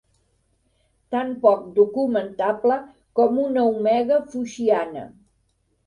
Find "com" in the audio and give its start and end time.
3.21-3.41